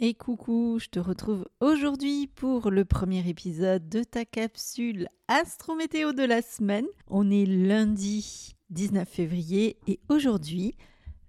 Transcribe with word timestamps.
Et 0.00 0.14
coucou, 0.14 0.78
je 0.80 0.88
te 0.88 0.98
retrouve 0.98 1.46
aujourd'hui 1.60 2.26
pour 2.26 2.72
le 2.72 2.84
premier 2.84 3.28
épisode 3.28 3.88
de 3.88 4.02
ta 4.02 4.24
capsule 4.24 5.08
Astrométéo 5.28 6.12
de 6.12 6.24
la 6.24 6.42
semaine. 6.42 6.86
On 7.06 7.30
est 7.30 7.46
lundi 7.46 8.56
19 8.70 9.08
février 9.08 9.76
et 9.86 10.00
aujourd'hui, 10.08 10.74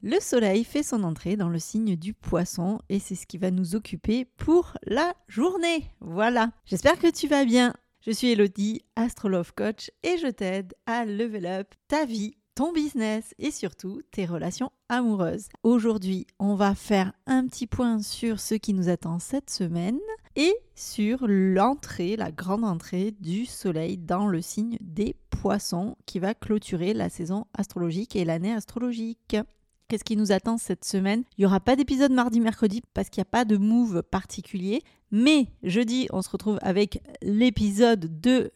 le 0.02 0.20
soleil 0.20 0.64
fait 0.64 0.82
son 0.82 1.04
entrée 1.04 1.36
dans 1.36 1.50
le 1.50 1.60
signe 1.60 1.96
du 1.96 2.16
poisson 2.16 2.80
et 2.90 2.98
c'est 2.98 3.14
ce 3.14 3.28
qui 3.28 3.38
va 3.38 3.52
nous 3.52 3.76
occuper 3.76 4.26
pour 4.26 4.76
la 4.88 5.14
journée. 5.28 5.92
Voilà, 6.00 6.50
j'espère 6.66 6.98
que 6.98 7.12
tu 7.12 7.28
vas 7.28 7.46
bien. 7.46 7.72
Je 8.02 8.10
suis 8.10 8.32
Elodie, 8.32 8.82
Astrolove 8.96 9.54
Coach 9.54 9.92
et 10.02 10.18
je 10.18 10.28
t'aide 10.28 10.74
à 10.88 11.06
level 11.06 11.46
up 11.46 11.76
ta 11.88 12.06
vie 12.06 12.36
ton 12.56 12.72
business 12.72 13.36
et 13.38 13.52
surtout 13.52 14.02
tes 14.12 14.26
relations 14.26 14.72
amoureuses. 14.88 15.50
Aujourd'hui, 15.64 16.26
on 16.40 16.56
va 16.56 16.74
faire 16.74 17.12
un 17.28 17.46
petit 17.48 17.68
point 17.68 18.02
sur 18.02 18.40
ce 18.40 18.56
qui 18.56 18.74
nous 18.74 18.88
attend 18.88 19.20
cette 19.20 19.50
semaine 19.50 20.00
et 20.38 20.54
sur 20.74 21.26
l'entrée, 21.28 22.16
la 22.16 22.32
grande 22.32 22.64
entrée 22.64 23.14
du 23.20 23.46
soleil 23.46 23.98
dans 23.98 24.28
le 24.28 24.42
signe 24.42 24.78
des 24.80 25.18
poissons 25.30 25.98
qui 26.06 26.20
va 26.20 26.34
clôturer 26.34 26.94
la 26.94 27.10
saison 27.10 27.46
astrologique 27.54 28.16
et 28.16 28.24
l'année 28.24 28.54
astrologique. 28.54 29.36
Qu'est-ce 29.88 30.06
qui 30.06 30.16
nous 30.16 30.32
attend 30.32 30.58
cette 30.58 30.86
semaine? 30.86 31.24
Il 31.38 31.42
n'y 31.42 31.46
aura 31.46 31.60
pas 31.60 31.76
d'épisode 31.76 32.12
mardi-mercredi 32.12 32.82
parce 32.94 33.10
qu'il 33.10 33.20
n'y 33.22 33.28
a 33.28 33.32
pas 33.32 33.46
de 33.46 33.58
move 33.58 34.02
particulier. 34.02 34.82
Mais 35.12 35.48
jeudi, 35.62 36.08
on 36.12 36.22
se 36.22 36.30
retrouve 36.30 36.58
avec 36.62 37.04
l'épisode 37.22 38.20
de 38.22 38.52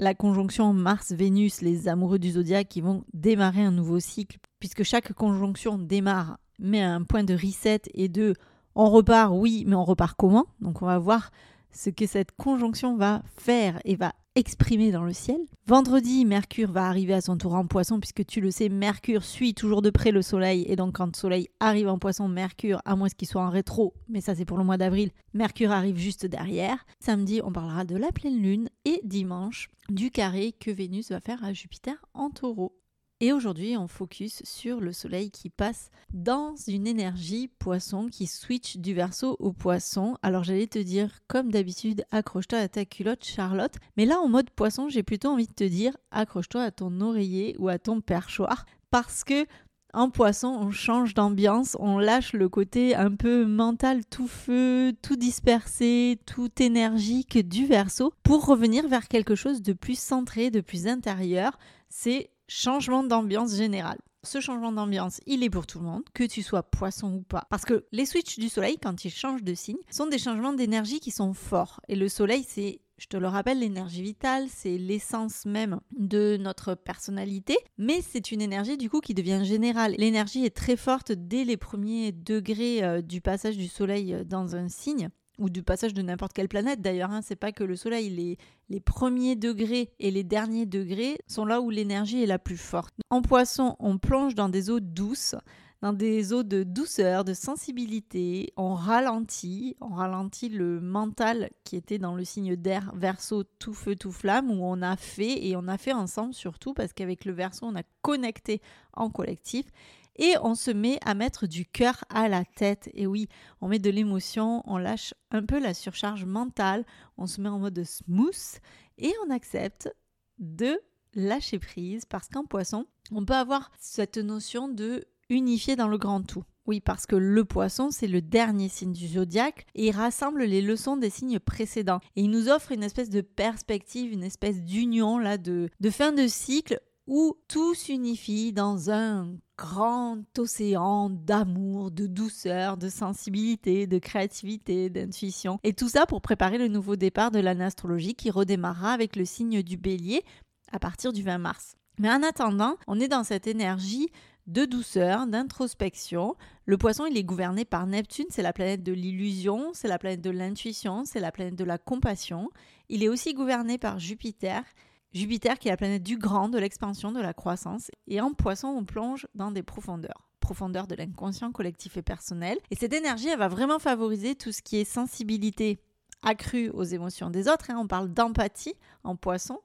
la 0.00 0.14
conjonction 0.14 0.72
Mars-Vénus, 0.72 1.60
les 1.60 1.86
amoureux 1.86 2.18
du 2.18 2.30
zodiaque 2.30 2.68
qui 2.68 2.80
vont 2.80 3.04
démarrer 3.12 3.62
un 3.62 3.70
nouveau 3.70 4.00
cycle, 4.00 4.38
puisque 4.58 4.82
chaque 4.82 5.12
conjonction 5.12 5.76
démarre, 5.76 6.38
met 6.58 6.80
un 6.80 7.02
point 7.02 7.22
de 7.22 7.34
reset 7.34 7.82
et 7.92 8.08
de 8.08 8.34
on 8.74 8.88
repart, 8.88 9.32
oui, 9.34 9.64
mais 9.66 9.76
on 9.76 9.84
repart 9.84 10.16
comment? 10.16 10.46
Donc 10.60 10.80
on 10.80 10.86
va 10.86 10.98
voir 10.98 11.30
ce 11.70 11.90
que 11.90 12.06
cette 12.06 12.32
conjonction 12.32 12.96
va 12.96 13.22
faire 13.36 13.78
et 13.84 13.94
va 13.94 14.14
exprimer 14.34 14.92
dans 14.92 15.04
le 15.04 15.12
ciel. 15.12 15.40
Vendredi, 15.66 16.24
Mercure 16.24 16.70
va 16.70 16.86
arriver 16.86 17.14
à 17.14 17.20
son 17.20 17.36
tour 17.36 17.54
en 17.54 17.66
poisson, 17.66 18.00
puisque 18.00 18.24
tu 18.26 18.40
le 18.40 18.50
sais, 18.50 18.68
Mercure 18.68 19.24
suit 19.24 19.54
toujours 19.54 19.82
de 19.82 19.90
près 19.90 20.10
le 20.10 20.22
Soleil, 20.22 20.64
et 20.68 20.76
donc 20.76 20.96
quand 20.96 21.06
le 21.06 21.14
Soleil 21.14 21.48
arrive 21.60 21.88
en 21.88 21.98
poisson, 21.98 22.28
Mercure, 22.28 22.80
à 22.84 22.96
moins 22.96 23.08
qu'il 23.08 23.28
soit 23.28 23.42
en 23.42 23.50
rétro, 23.50 23.94
mais 24.08 24.20
ça 24.20 24.34
c'est 24.34 24.44
pour 24.44 24.58
le 24.58 24.64
mois 24.64 24.76
d'avril, 24.78 25.10
Mercure 25.34 25.72
arrive 25.72 25.96
juste 25.96 26.26
derrière. 26.26 26.84
Samedi, 27.00 27.40
on 27.44 27.52
parlera 27.52 27.84
de 27.84 27.96
la 27.96 28.12
pleine 28.12 28.40
lune, 28.40 28.68
et 28.84 29.00
dimanche, 29.04 29.68
du 29.88 30.10
carré 30.10 30.52
que 30.52 30.70
Vénus 30.70 31.10
va 31.10 31.20
faire 31.20 31.44
à 31.44 31.52
Jupiter 31.52 31.96
en 32.14 32.30
taureau. 32.30 32.79
Et 33.22 33.34
aujourd'hui, 33.34 33.76
on 33.76 33.86
focus 33.86 34.42
sur 34.44 34.80
le 34.80 34.94
soleil 34.94 35.30
qui 35.30 35.50
passe 35.50 35.90
dans 36.14 36.54
une 36.66 36.86
énergie 36.86 37.48
poisson 37.58 38.08
qui 38.08 38.26
switch 38.26 38.78
du 38.78 38.94
verso 38.94 39.36
au 39.40 39.52
poisson. 39.52 40.16
Alors 40.22 40.42
j'allais 40.42 40.66
te 40.66 40.78
dire, 40.78 41.10
comme 41.28 41.52
d'habitude, 41.52 42.02
accroche-toi 42.12 42.58
à 42.58 42.68
ta 42.68 42.86
culotte, 42.86 43.26
Charlotte. 43.26 43.74
Mais 43.98 44.06
là, 44.06 44.18
en 44.20 44.28
mode 44.28 44.48
poisson, 44.48 44.88
j'ai 44.88 45.02
plutôt 45.02 45.28
envie 45.28 45.46
de 45.46 45.52
te 45.52 45.64
dire, 45.64 45.94
accroche-toi 46.10 46.62
à 46.62 46.70
ton 46.70 46.98
oreiller 47.02 47.56
ou 47.58 47.68
à 47.68 47.78
ton 47.78 48.00
perchoir. 48.00 48.64
Parce 48.90 49.22
que 49.22 49.44
en 49.92 50.08
poisson, 50.08 50.56
on 50.58 50.70
change 50.70 51.12
d'ambiance, 51.12 51.76
on 51.78 51.98
lâche 51.98 52.32
le 52.32 52.48
côté 52.48 52.94
un 52.94 53.14
peu 53.14 53.44
mental, 53.44 54.06
tout 54.06 54.28
feu, 54.28 54.94
tout 55.02 55.16
dispersé, 55.16 56.18
tout 56.24 56.50
énergique 56.62 57.46
du 57.46 57.66
verso 57.66 58.14
pour 58.22 58.46
revenir 58.46 58.88
vers 58.88 59.08
quelque 59.08 59.34
chose 59.34 59.60
de 59.60 59.74
plus 59.74 59.98
centré, 59.98 60.50
de 60.50 60.62
plus 60.62 60.86
intérieur. 60.86 61.58
C'est 61.88 62.30
changement 62.50 63.04
d'ambiance 63.04 63.56
générale. 63.56 63.98
Ce 64.22 64.40
changement 64.40 64.72
d'ambiance, 64.72 65.20
il 65.26 65.42
est 65.42 65.50
pour 65.50 65.66
tout 65.66 65.78
le 65.78 65.86
monde, 65.86 66.02
que 66.12 66.24
tu 66.24 66.42
sois 66.42 66.62
poisson 66.62 67.14
ou 67.14 67.22
pas. 67.22 67.46
Parce 67.48 67.64
que 67.64 67.86
les 67.92 68.04
switches 68.04 68.38
du 68.38 68.50
soleil, 68.50 68.76
quand 68.76 69.04
ils 69.04 69.10
changent 69.10 69.44
de 69.44 69.54
signe, 69.54 69.78
sont 69.90 70.06
des 70.06 70.18
changements 70.18 70.52
d'énergie 70.52 71.00
qui 71.00 71.10
sont 71.10 71.32
forts. 71.32 71.80
Et 71.88 71.96
le 71.96 72.08
soleil, 72.08 72.44
c'est 72.46 72.80
je 72.98 73.06
te 73.06 73.16
le 73.16 73.28
rappelle, 73.28 73.60
l'énergie 73.60 74.02
vitale, 74.02 74.44
c'est 74.54 74.76
l'essence 74.76 75.46
même 75.46 75.80
de 75.96 76.36
notre 76.38 76.74
personnalité, 76.74 77.56
mais 77.78 78.02
c'est 78.02 78.30
une 78.30 78.42
énergie 78.42 78.76
du 78.76 78.90
coup 78.90 79.00
qui 79.00 79.14
devient 79.14 79.40
générale. 79.42 79.94
L'énergie 79.96 80.44
est 80.44 80.54
très 80.54 80.76
forte 80.76 81.10
dès 81.10 81.44
les 81.44 81.56
premiers 81.56 82.12
degrés 82.12 82.84
euh, 82.84 83.00
du 83.00 83.22
passage 83.22 83.56
du 83.56 83.68
soleil 83.68 84.12
euh, 84.12 84.22
dans 84.22 84.54
un 84.54 84.68
signe 84.68 85.08
ou 85.40 85.50
du 85.50 85.62
passage 85.62 85.94
de 85.94 86.02
n'importe 86.02 86.32
quelle 86.32 86.48
planète 86.48 86.80
d'ailleurs. 86.80 87.10
Hein. 87.10 87.22
C'est 87.22 87.34
pas 87.34 87.50
que 87.50 87.64
le 87.64 87.74
Soleil, 87.74 88.10
les, 88.10 88.38
les 88.68 88.80
premiers 88.80 89.34
degrés 89.34 89.90
et 89.98 90.10
les 90.10 90.22
derniers 90.22 90.66
degrés 90.66 91.18
sont 91.26 91.44
là 91.44 91.60
où 91.60 91.70
l'énergie 91.70 92.22
est 92.22 92.26
la 92.26 92.38
plus 92.38 92.58
forte. 92.58 92.94
En 93.10 93.22
poisson, 93.22 93.74
on 93.80 93.98
plonge 93.98 94.34
dans 94.34 94.48
des 94.48 94.70
eaux 94.70 94.80
douces, 94.80 95.34
dans 95.82 95.92
des 95.92 96.32
eaux 96.32 96.42
de 96.42 96.62
douceur, 96.62 97.24
de 97.24 97.32
sensibilité. 97.32 98.52
On 98.56 98.74
ralentit, 98.74 99.76
on 99.80 99.94
ralentit 99.94 100.50
le 100.50 100.80
mental 100.80 101.50
qui 101.64 101.76
était 101.76 101.98
dans 101.98 102.14
le 102.14 102.24
signe 102.24 102.54
d'air 102.56 102.92
verso 102.94 103.44
tout 103.58 103.74
feu 103.74 103.96
tout 103.96 104.12
flamme 104.12 104.50
où 104.50 104.62
on 104.62 104.82
a 104.82 104.96
fait 104.96 105.46
et 105.46 105.56
on 105.56 105.68
a 105.68 105.78
fait 105.78 105.92
ensemble 105.92 106.34
surtout 106.34 106.74
parce 106.74 106.92
qu'avec 106.92 107.24
le 107.24 107.32
verso 107.32 107.64
on 107.66 107.76
a 107.76 107.82
connecté 108.02 108.60
en 108.92 109.08
collectif 109.08 109.66
et 110.16 110.34
on 110.42 110.54
se 110.54 110.70
met 110.70 110.98
à 111.04 111.14
mettre 111.14 111.46
du 111.46 111.64
cœur 111.64 112.04
à 112.08 112.28
la 112.28 112.44
tête. 112.44 112.90
Et 112.94 113.06
oui, 113.06 113.28
on 113.60 113.68
met 113.68 113.78
de 113.78 113.90
l'émotion, 113.90 114.62
on 114.66 114.78
lâche 114.78 115.14
un 115.30 115.44
peu 115.44 115.58
la 115.58 115.74
surcharge 115.74 116.24
mentale, 116.24 116.84
on 117.16 117.26
se 117.26 117.40
met 117.40 117.48
en 117.48 117.58
mode 117.58 117.84
smooth 117.84 118.60
et 118.98 119.12
on 119.26 119.30
accepte 119.30 119.92
de 120.38 120.80
lâcher 121.14 121.58
prise 121.58 122.04
parce 122.04 122.28
qu'en 122.28 122.44
poisson, 122.44 122.86
on 123.12 123.24
peut 123.24 123.34
avoir 123.34 123.70
cette 123.78 124.18
notion 124.18 124.68
de 124.68 125.04
unifier 125.28 125.76
dans 125.76 125.88
le 125.88 125.98
grand 125.98 126.22
tout. 126.22 126.44
Oui, 126.66 126.80
parce 126.80 127.06
que 127.06 127.16
le 127.16 127.44
poisson, 127.44 127.90
c'est 127.90 128.06
le 128.06 128.20
dernier 128.20 128.68
signe 128.68 128.92
du 128.92 129.08
zodiaque 129.08 129.66
et 129.74 129.88
il 129.88 129.92
rassemble 129.92 130.44
les 130.44 130.62
leçons 130.62 130.96
des 130.96 131.10
signes 131.10 131.40
précédents. 131.40 132.00
Et 132.16 132.22
il 132.22 132.30
nous 132.30 132.48
offre 132.48 132.72
une 132.72 132.84
espèce 132.84 133.10
de 133.10 133.22
perspective, 133.22 134.12
une 134.12 134.22
espèce 134.22 134.62
d'union 134.62 135.18
là 135.18 135.38
de, 135.38 135.68
de 135.80 135.90
fin 135.90 136.12
de 136.12 136.26
cycle 136.26 136.80
où 137.06 137.36
tout 137.48 137.74
s'unifie 137.74 138.52
dans 138.52 138.90
un 138.90 139.34
grand 139.60 140.16
océan 140.38 141.10
d'amour, 141.10 141.90
de 141.90 142.06
douceur, 142.06 142.78
de 142.78 142.88
sensibilité, 142.88 143.86
de 143.86 143.98
créativité, 143.98 144.88
d'intuition. 144.88 145.58
Et 145.64 145.74
tout 145.74 145.90
ça 145.90 146.06
pour 146.06 146.22
préparer 146.22 146.56
le 146.56 146.68
nouveau 146.68 146.96
départ 146.96 147.30
de 147.30 147.40
l'année 147.40 147.64
astrologique 147.64 148.16
qui 148.16 148.30
redémarrera 148.30 148.92
avec 148.92 149.16
le 149.16 149.26
signe 149.26 149.62
du 149.62 149.76
bélier 149.76 150.24
à 150.72 150.78
partir 150.78 151.12
du 151.12 151.22
20 151.22 151.36
mars. 151.36 151.76
Mais 151.98 152.10
en 152.10 152.22
attendant, 152.22 152.76
on 152.86 152.98
est 152.98 153.08
dans 153.08 153.22
cette 153.22 153.46
énergie 153.46 154.08
de 154.46 154.64
douceur, 154.64 155.26
d'introspection. 155.26 156.36
Le 156.64 156.78
poisson, 156.78 157.04
il 157.04 157.18
est 157.18 157.24
gouverné 157.24 157.66
par 157.66 157.86
Neptune, 157.86 158.26
c'est 158.30 158.40
la 158.40 158.54
planète 158.54 158.82
de 158.82 158.92
l'illusion, 158.92 159.72
c'est 159.74 159.88
la 159.88 159.98
planète 159.98 160.22
de 160.22 160.30
l'intuition, 160.30 161.04
c'est 161.04 161.20
la 161.20 161.32
planète 161.32 161.56
de 161.56 161.64
la 161.64 161.76
compassion. 161.76 162.48
Il 162.88 163.04
est 163.04 163.08
aussi 163.08 163.34
gouverné 163.34 163.76
par 163.76 163.98
Jupiter, 163.98 164.64
Jupiter 165.12 165.58
qui 165.58 165.68
est 165.68 165.72
la 165.72 165.76
planète 165.76 166.02
du 166.02 166.16
grand, 166.16 166.48
de 166.48 166.58
l'expansion, 166.58 167.10
de 167.12 167.20
la 167.20 167.34
croissance. 167.34 167.90
Et 168.06 168.20
en 168.20 168.32
poisson, 168.32 168.68
on 168.68 168.84
plonge 168.84 169.26
dans 169.34 169.50
des 169.50 169.62
profondeurs. 169.62 170.28
Profondeurs 170.40 170.86
de 170.86 170.94
l'inconscient 170.94 171.52
collectif 171.52 171.96
et 171.96 172.02
personnel. 172.02 172.58
Et 172.70 172.76
cette 172.76 172.92
énergie, 172.92 173.28
elle 173.28 173.38
va 173.38 173.48
vraiment 173.48 173.78
favoriser 173.78 174.34
tout 174.34 174.52
ce 174.52 174.62
qui 174.62 174.76
est 174.76 174.84
sensibilité 174.84 175.80
accrue 176.22 176.70
aux 176.70 176.84
émotions 176.84 177.30
des 177.30 177.48
autres. 177.48 177.70
Hein. 177.70 177.78
On 177.78 177.86
parle 177.86 178.12
d'empathie 178.12 178.74
en 179.02 179.16
poisson, 179.16 179.60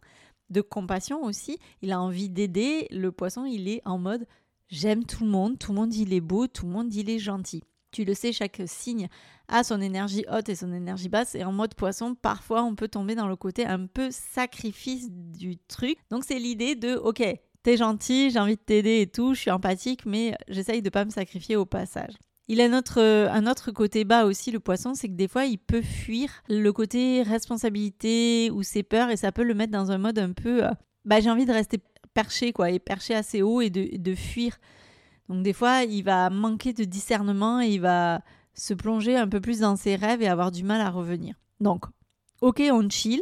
de 0.50 0.62
compassion 0.62 1.24
aussi. 1.24 1.60
Il 1.82 1.92
a 1.92 2.02
envie 2.02 2.30
d'aider. 2.30 2.88
Le 2.92 3.12
poisson, 3.12 3.46
il 3.46 3.68
est 3.68 3.82
en 3.86 3.98
mode 3.98 4.26
j'aime 4.70 5.06
tout 5.06 5.24
le 5.24 5.30
monde, 5.30 5.60
tout 5.60 5.72
le 5.72 5.80
monde 5.80 5.94
il 5.94 6.14
est 6.14 6.22
beau, 6.22 6.48
tout 6.48 6.66
le 6.66 6.72
monde 6.72 6.94
il 6.94 7.10
est 7.10 7.20
gentil. 7.20 7.64
Tu 7.96 8.04
le 8.04 8.14
sais, 8.14 8.34
chaque 8.34 8.62
signe 8.66 9.08
a 9.48 9.64
son 9.64 9.80
énergie 9.80 10.26
haute 10.30 10.50
et 10.50 10.56
son 10.56 10.74
énergie 10.74 11.08
basse. 11.08 11.34
Et 11.34 11.46
en 11.46 11.54
mode 11.54 11.76
poisson, 11.76 12.14
parfois, 12.14 12.62
on 12.62 12.76
peut 12.76 12.90
tomber 12.90 13.16
dans 13.16 13.30
le 13.30 13.38
côté 13.38 13.66
un 13.66 13.86
peu 13.86 14.10
sacrifice 14.12 15.08
du 15.10 15.56
truc. 15.70 15.98
Donc, 16.10 16.26
c'est 16.26 16.38
l'idée 16.38 16.76
de, 16.76 16.96
ok, 16.96 17.24
t'es 17.64 17.78
gentil, 17.78 18.32
j'ai 18.32 18.40
envie 18.40 18.58
de 18.58 18.62
t'aider 18.62 19.00
et 19.00 19.08
tout, 19.08 19.34
je 19.34 19.40
suis 19.40 19.52
empathique, 19.52 20.06
mais 20.06 20.36
j'essaye 20.50 20.82
de 20.82 20.90
pas 20.90 21.06
me 21.06 21.10
sacrifier 21.10 21.56
au 21.56 21.66
passage. 21.66 22.12
Il 22.50 22.60
a 22.60 22.68
notre, 22.68 23.02
un 23.02 23.48
autre 23.48 23.72
côté 23.72 24.04
bas 24.04 24.26
aussi, 24.26 24.52
le 24.52 24.60
poisson, 24.60 24.94
c'est 24.94 25.08
que 25.08 25.14
des 25.14 25.30
fois, 25.30 25.46
il 25.46 25.58
peut 25.58 25.82
fuir 25.82 26.44
le 26.50 26.74
côté 26.74 27.22
responsabilité 27.22 28.52
ou 28.52 28.62
ses 28.62 28.84
peurs 28.84 29.10
et 29.10 29.16
ça 29.16 29.32
peut 29.32 29.44
le 29.44 29.54
mettre 29.54 29.72
dans 29.72 29.90
un 29.92 30.00
mode 30.00 30.20
un 30.20 30.34
peu, 30.34 30.66
euh, 30.66 30.72
bah, 31.06 31.22
j'ai 31.22 31.30
envie 31.30 31.46
de 31.46 31.54
rester 31.54 31.80
perché, 32.14 32.52
quoi, 32.52 32.72
et 32.72 32.80
perché 32.80 33.16
assez 33.16 33.42
haut 33.42 33.62
et 33.62 33.70
de, 33.70 33.96
de 33.96 34.16
fuir 34.16 34.58
donc 35.30 35.44
des 35.44 35.54
fois, 35.54 35.84
il 35.84 36.04
va 36.04 36.30
manquer 36.30 36.74
de 36.74 36.84
discernement 36.84 37.62
et 37.62 37.70
il 37.70 37.82
va 37.82 38.22
se 38.54 38.74
plonger 38.74 39.18
un 39.18 39.28
peu 39.28 39.42
plus 39.42 39.60
dans 39.60 39.76
ses 39.76 39.96
rêves 39.96 40.22
et 40.22 40.28
avoir 40.28 40.52
du 40.52 40.64
mal 40.64 40.82
à 40.82 40.90
revenir. 40.90 41.36
Donc, 41.60 41.86
ok, 42.42 42.62
on 42.72 42.90
chill. 42.90 43.22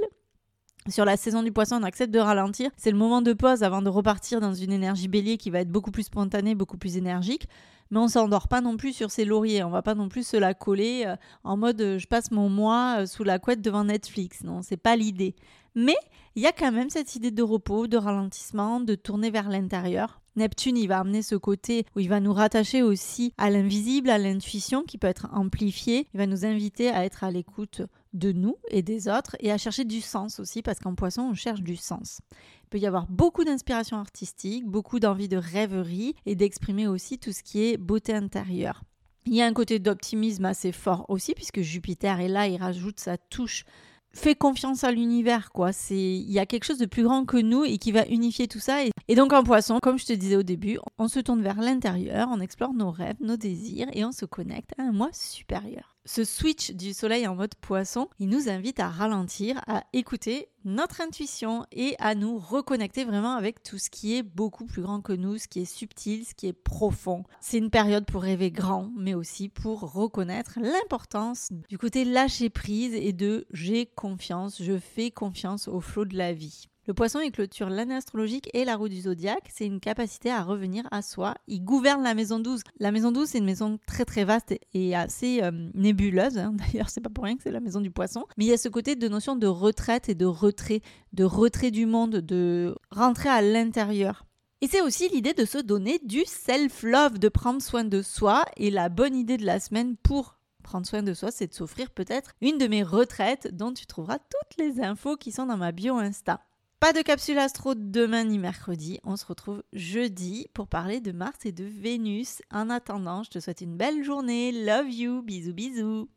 Sur 0.89 1.05
la 1.05 1.15
saison 1.15 1.43
du 1.43 1.53
poisson, 1.53 1.77
on 1.79 1.83
accepte 1.83 2.13
de 2.13 2.19
ralentir. 2.19 2.69
C'est 2.75 2.91
le 2.91 2.97
moment 2.97 3.21
de 3.21 3.31
pause 3.31 3.63
avant 3.63 3.81
de 3.81 3.87
repartir 3.87 4.41
dans 4.41 4.53
une 4.53 4.73
énergie 4.73 5.07
bélier 5.07 5.37
qui 5.37 5.49
va 5.49 5.61
être 5.61 5.71
beaucoup 5.71 5.91
plus 5.91 6.03
spontanée, 6.03 6.55
beaucoup 6.55 6.77
plus 6.77 6.97
énergique. 6.97 7.47
Mais 7.89 7.99
on 7.99 8.09
s'endort 8.09 8.49
pas 8.49 8.59
non 8.59 8.75
plus 8.75 8.91
sur 8.91 9.09
ses 9.09 9.23
lauriers. 9.23 9.63
On 9.63 9.69
va 9.69 9.81
pas 9.81 9.95
non 9.95 10.09
plus 10.09 10.27
se 10.27 10.35
la 10.35 10.53
coller 10.53 11.03
euh, 11.05 11.15
en 11.43 11.55
mode 11.55 11.79
euh, 11.79 11.99
je 11.99 12.07
passe 12.07 12.31
mon 12.31 12.49
mois 12.49 12.97
euh, 12.99 13.05
sous 13.05 13.23
la 13.23 13.39
couette 13.39 13.61
devant 13.61 13.85
Netflix. 13.85 14.43
Non, 14.43 14.61
c'est 14.61 14.77
pas 14.77 14.97
l'idée. 14.97 15.35
Mais 15.75 15.95
il 16.35 16.41
y 16.41 16.47
a 16.47 16.51
quand 16.51 16.71
même 16.71 16.89
cette 16.89 17.15
idée 17.15 17.31
de 17.31 17.43
repos, 17.43 17.87
de 17.87 17.97
ralentissement, 17.97 18.79
de 18.79 18.95
tourner 18.95 19.31
vers 19.31 19.49
l'intérieur 19.49 20.23
Neptune, 20.35 20.77
il 20.77 20.87
va 20.87 20.99
amener 20.99 21.21
ce 21.21 21.35
côté 21.35 21.85
où 21.95 21.99
il 21.99 22.09
va 22.09 22.19
nous 22.19 22.33
rattacher 22.33 22.81
aussi 22.81 23.33
à 23.37 23.51
l'invisible, 23.51 24.09
à 24.09 24.17
l'intuition 24.17 24.83
qui 24.83 24.97
peut 24.97 25.07
être 25.07 25.27
amplifiée. 25.31 26.07
Il 26.13 26.17
va 26.17 26.25
nous 26.25 26.43
inviter 26.43 26.89
à 26.89 27.05
être 27.05 27.23
à 27.23 27.29
l'écoute 27.29 27.83
de 28.13 28.31
nous 28.31 28.57
et 28.69 28.81
des 28.81 29.07
autres 29.07 29.35
et 29.39 29.51
à 29.51 29.59
chercher 29.59 29.85
du 29.85 30.01
sens 30.01 30.39
aussi 30.39 30.63
parce 30.63 30.79
qu'en 30.79 30.95
poisson, 30.95 31.21
on 31.21 31.33
cherche 31.35 31.61
du 31.61 31.75
sens. 31.75 32.19
Il 32.63 32.69
peut 32.69 32.79
y 32.79 32.87
avoir 32.87 33.05
beaucoup 33.07 33.43
d'inspiration 33.43 33.97
artistique, 33.97 34.65
beaucoup 34.65 34.99
d'envie 34.99 35.29
de 35.29 35.37
rêverie 35.37 36.15
et 36.25 36.35
d'exprimer 36.35 36.87
aussi 36.87 37.19
tout 37.19 37.31
ce 37.31 37.43
qui 37.43 37.65
est 37.65 37.77
beauté 37.77 38.13
intérieure. 38.13 38.83
Il 39.25 39.35
y 39.35 39.41
a 39.41 39.45
un 39.45 39.53
côté 39.53 39.77
d'optimisme 39.77 40.45
assez 40.45 40.71
fort 40.71 41.05
aussi 41.09 41.35
puisque 41.35 41.61
Jupiter 41.61 42.19
est 42.19 42.27
là, 42.27 42.47
il 42.47 42.57
rajoute 42.57 42.99
sa 42.99 43.17
touche 43.17 43.65
fais 44.15 44.35
confiance 44.35 44.83
à 44.83 44.91
l'univers, 44.91 45.51
quoi. 45.51 45.73
C'est, 45.73 45.95
il 45.95 46.31
y 46.31 46.39
a 46.39 46.45
quelque 46.45 46.65
chose 46.65 46.77
de 46.77 46.85
plus 46.85 47.03
grand 47.03 47.25
que 47.25 47.37
nous 47.37 47.63
et 47.63 47.77
qui 47.77 47.91
va 47.91 48.05
unifier 48.07 48.47
tout 48.47 48.59
ça. 48.59 48.79
Et, 49.07 49.15
donc 49.15 49.33
en 49.33 49.43
poisson, 49.43 49.79
comme 49.81 49.99
je 49.99 50.05
te 50.05 50.13
disais 50.13 50.35
au 50.35 50.43
début, 50.43 50.79
on 50.97 51.07
se 51.07 51.19
tourne 51.19 51.41
vers 51.41 51.59
l'intérieur, 51.59 52.29
on 52.31 52.39
explore 52.39 52.73
nos 52.73 52.91
rêves, 52.91 53.17
nos 53.19 53.37
désirs 53.37 53.87
et 53.93 54.05
on 54.05 54.11
se 54.11 54.25
connecte 54.25 54.71
à 54.77 54.83
un 54.83 54.91
moi 54.91 55.09
supérieur. 55.11 55.92
Ce 56.05 56.25
switch 56.25 56.71
du 56.71 56.93
soleil 56.93 57.27
en 57.27 57.35
mode 57.35 57.55
poisson, 57.55 58.09
il 58.19 58.27
nous 58.27 58.49
invite 58.49 58.81
à 58.81 58.89
ralentir, 58.89 59.61
à 59.67 59.85
écouter 59.93 60.49
notre 60.65 60.99
intuition 60.99 61.65
et 61.71 61.95
à 61.97 62.13
nous 62.13 62.37
reconnecter 62.37 63.05
vraiment 63.05 63.35
avec 63.35 63.63
tout 63.63 63.77
ce 63.77 63.89
qui 63.89 64.17
est 64.17 64.23
beaucoup 64.23 64.65
plus 64.65 64.81
grand 64.81 64.99
que 64.99 65.13
nous, 65.13 65.37
ce 65.37 65.47
qui 65.47 65.61
est 65.61 65.65
subtil, 65.65 66.25
ce 66.25 66.33
qui 66.35 66.47
est 66.47 66.53
profond. 66.53 67.23
C'est 67.39 67.57
une 67.57 67.69
période 67.69 68.05
pour 68.05 68.21
rêver 68.21 68.51
grand, 68.51 68.91
mais 68.97 69.13
aussi 69.13 69.47
pour 69.47 69.93
reconnaître 69.93 70.59
l'importance 70.61 71.49
du 71.69 71.77
côté 71.77 72.03
lâcher 72.03 72.49
prise 72.49 72.93
et 72.93 73.13
de 73.13 73.45
j'ai 73.51 73.85
confiance, 73.85 74.61
je 74.61 74.77
fais 74.77 75.09
confiance 75.09 75.69
au 75.69 75.79
flot 75.79 76.03
de 76.03 76.17
la 76.17 76.33
vie. 76.33 76.67
Le 76.85 76.93
poisson, 76.93 77.21
il 77.21 77.31
clôture 77.31 77.69
l'année 77.69 77.95
astrologique 77.95 78.49
et 78.53 78.65
la 78.65 78.75
roue 78.75 78.89
du 78.89 78.99
zodiaque. 78.99 79.47
C'est 79.49 79.65
une 79.65 79.79
capacité 79.79 80.29
à 80.29 80.43
revenir 80.43 80.83
à 80.91 81.01
soi. 81.01 81.35
Il 81.47 81.63
gouverne 81.63 82.03
la 82.03 82.13
maison 82.13 82.39
12. 82.39 82.61
La 82.77 82.91
maison 82.91 83.13
12, 83.13 83.29
c'est 83.29 83.37
une 83.37 83.45
maison 83.45 83.79
très 83.87 84.03
très 84.03 84.25
vaste 84.25 84.53
et 84.73 84.93
assez 84.93 85.41
euh, 85.41 85.51
nébuleuse. 85.73 86.37
Hein. 86.37 86.53
D'ailleurs, 86.73 86.89
c'est 86.89 86.99
pas 86.99 87.09
pour 87.09 87.23
rien 87.23 87.37
que 87.37 87.43
c'est 87.43 87.51
la 87.51 87.61
maison 87.61 87.79
du 87.79 87.89
poisson. 87.89 88.25
Mais 88.37 88.43
il 88.43 88.47
y 88.49 88.53
a 88.53 88.57
ce 88.57 88.67
côté 88.67 88.97
de 88.97 89.07
notion 89.07 89.37
de 89.37 89.47
retraite 89.47 90.09
et 90.09 90.13
de 90.13 90.25
retrait, 90.25 90.81
de 91.13 91.23
retrait 91.23 91.71
du 91.71 91.85
monde, 91.85 92.17
de 92.17 92.75
rentrer 92.91 93.29
à 93.29 93.41
l'intérieur. 93.41 94.25
Et 94.59 94.67
c'est 94.67 94.81
aussi 94.81 95.07
l'idée 95.07 95.33
de 95.33 95.45
se 95.45 95.59
donner 95.59 96.01
du 96.03 96.23
self-love, 96.25 97.17
de 97.17 97.29
prendre 97.29 97.61
soin 97.61 97.85
de 97.85 98.01
soi. 98.01 98.43
Et 98.57 98.71
la 98.71 98.89
bonne 98.89 99.15
idée 99.15 99.37
de 99.37 99.45
la 99.45 99.61
semaine 99.61 99.95
pour 99.95 100.37
prendre 100.63 100.85
soin 100.85 101.01
de 101.01 101.13
soi, 101.13 101.31
c'est 101.31 101.47
de 101.47 101.53
s'offrir 101.53 101.91
peut-être 101.91 102.31
une 102.41 102.57
de 102.57 102.67
mes 102.67 102.83
retraites 102.83 103.55
dont 103.55 103.71
tu 103.71 103.85
trouveras 103.85 104.19
toutes 104.19 104.57
les 104.57 104.81
infos 104.81 105.15
qui 105.15 105.31
sont 105.31 105.45
dans 105.45 105.57
ma 105.57 105.71
bio 105.71 105.95
Insta. 105.95 106.41
Pas 106.83 106.91
de 106.91 107.01
capsule 107.01 107.37
astro 107.37 107.75
demain 107.75 108.25
ni 108.25 108.37
mercredi. 108.37 108.99
On 109.05 109.15
se 109.15 109.25
retrouve 109.25 109.63
jeudi 109.71 110.47
pour 110.53 110.67
parler 110.67 110.99
de 110.99 111.13
Mars 111.13 111.45
et 111.45 111.53
de 111.53 111.63
Vénus. 111.63 112.41
En 112.51 112.69
attendant, 112.69 113.23
je 113.23 113.29
te 113.29 113.39
souhaite 113.39 113.61
une 113.61 113.77
belle 113.77 114.03
journée. 114.03 114.51
Love 114.51 114.91
you. 114.91 115.21
Bisous 115.21 115.53
bisous. 115.53 116.09